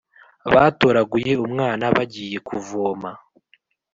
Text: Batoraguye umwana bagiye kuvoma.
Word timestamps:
Batoraguye 0.53 1.33
umwana 1.45 1.83
bagiye 1.95 2.37
kuvoma. 2.47 3.09